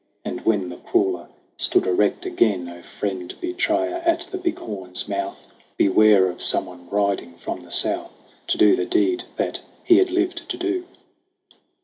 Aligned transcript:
And 0.25 0.41
when 0.41 0.69
the 0.69 0.77
crawler 0.77 1.27
stood 1.57 1.85
erect 1.85 2.25
again 2.25 2.67
O 2.67 2.81
Friend 2.81 3.31
Betrayer 3.39 3.97
at 4.03 4.21
the 4.31 4.39
Big 4.39 4.57
Horn's 4.57 5.07
mouth, 5.07 5.49
Beware 5.77 6.27
of 6.27 6.41
someone 6.41 6.89
riding 6.89 7.35
from 7.35 7.59
the 7.59 7.69
South 7.69 8.11
To 8.47 8.57
do 8.57 8.75
the 8.75 8.85
deed 8.85 9.25
that 9.37 9.59
he 9.83 9.97
had 9.99 10.09
lived 10.09 10.49
to 10.49 10.57
do 10.57 10.85